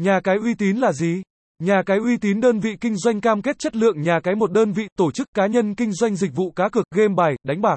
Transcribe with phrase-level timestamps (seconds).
[0.00, 1.22] Nhà cái uy tín là gì?
[1.62, 4.52] Nhà cái uy tín đơn vị kinh doanh cam kết chất lượng nhà cái một
[4.52, 7.60] đơn vị, tổ chức cá nhân kinh doanh dịch vụ cá cược, game bài, đánh
[7.60, 7.76] bạc.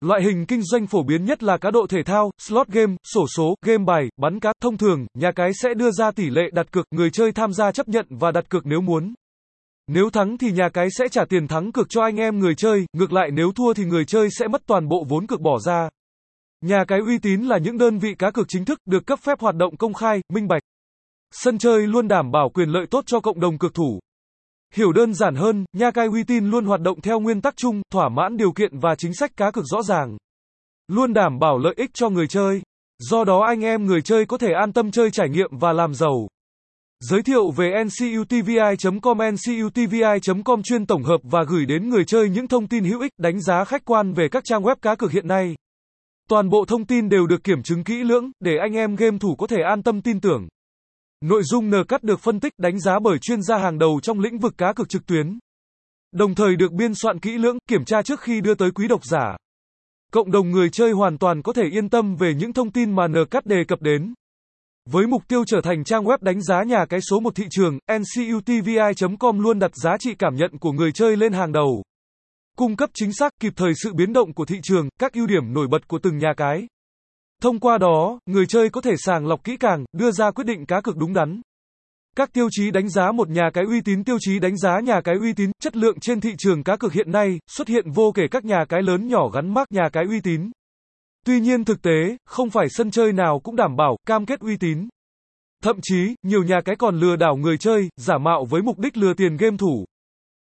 [0.00, 3.26] Loại hình kinh doanh phổ biến nhất là cá độ thể thao, slot game, sổ
[3.36, 4.52] số, game bài, bắn cá.
[4.62, 7.72] Thông thường, nhà cái sẽ đưa ra tỷ lệ đặt cược, người chơi tham gia
[7.72, 9.14] chấp nhận và đặt cược nếu muốn.
[9.88, 12.86] Nếu thắng thì nhà cái sẽ trả tiền thắng cược cho anh em người chơi,
[12.92, 15.88] ngược lại nếu thua thì người chơi sẽ mất toàn bộ vốn cược bỏ ra.
[16.60, 19.40] Nhà cái uy tín là những đơn vị cá cược chính thức, được cấp phép
[19.40, 20.62] hoạt động công khai, minh bạch.
[21.36, 24.00] Sân chơi luôn đảm bảo quyền lợi tốt cho cộng đồng cực thủ.
[24.74, 27.82] Hiểu đơn giản hơn, nhà cái uy tín luôn hoạt động theo nguyên tắc chung,
[27.92, 30.16] thỏa mãn điều kiện và chính sách cá cược rõ ràng.
[30.88, 32.62] Luôn đảm bảo lợi ích cho người chơi.
[32.98, 35.94] Do đó anh em người chơi có thể an tâm chơi trải nghiệm và làm
[35.94, 36.28] giàu.
[37.00, 42.68] Giới thiệu về ncutvi.com ncutvi.com chuyên tổng hợp và gửi đến người chơi những thông
[42.68, 45.54] tin hữu ích, đánh giá khách quan về các trang web cá cược hiện nay.
[46.28, 49.36] Toàn bộ thông tin đều được kiểm chứng kỹ lưỡng, để anh em game thủ
[49.36, 50.48] có thể an tâm tin tưởng.
[51.20, 54.20] Nội dung nờ cắt được phân tích, đánh giá bởi chuyên gia hàng đầu trong
[54.20, 55.38] lĩnh vực cá cược trực tuyến.
[56.12, 59.04] Đồng thời được biên soạn kỹ lưỡng, kiểm tra trước khi đưa tới quý độc
[59.04, 59.36] giả.
[60.12, 63.08] Cộng đồng người chơi hoàn toàn có thể yên tâm về những thông tin mà
[63.08, 64.14] nờ cắt đề cập đến.
[64.90, 67.78] Với mục tiêu trở thành trang web đánh giá nhà cái số một thị trường,
[67.88, 71.82] ncutvi.com luôn đặt giá trị cảm nhận của người chơi lên hàng đầu.
[72.56, 75.52] Cung cấp chính xác, kịp thời sự biến động của thị trường, các ưu điểm
[75.52, 76.66] nổi bật của từng nhà cái.
[77.44, 80.66] Thông qua đó, người chơi có thể sàng lọc kỹ càng, đưa ra quyết định
[80.66, 81.40] cá cược đúng đắn.
[82.16, 85.00] Các tiêu chí đánh giá một nhà cái uy tín Tiêu chí đánh giá nhà
[85.04, 88.12] cái uy tín, chất lượng trên thị trường cá cược hiện nay, xuất hiện vô
[88.14, 90.50] kể các nhà cái lớn nhỏ gắn mác nhà cái uy tín.
[91.26, 94.56] Tuy nhiên thực tế, không phải sân chơi nào cũng đảm bảo, cam kết uy
[94.56, 94.88] tín.
[95.62, 98.96] Thậm chí, nhiều nhà cái còn lừa đảo người chơi, giả mạo với mục đích
[98.96, 99.84] lừa tiền game thủ.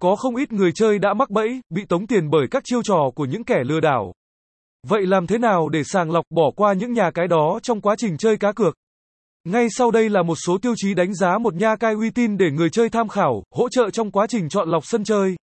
[0.00, 3.10] Có không ít người chơi đã mắc bẫy, bị tống tiền bởi các chiêu trò
[3.14, 4.12] của những kẻ lừa đảo.
[4.88, 7.94] Vậy làm thế nào để sàng lọc bỏ qua những nhà cái đó trong quá
[7.98, 8.74] trình chơi cá cược?
[9.44, 12.36] Ngay sau đây là một số tiêu chí đánh giá một nhà cái uy tín
[12.36, 15.36] để người chơi tham khảo, hỗ trợ trong quá trình chọn lọc sân chơi.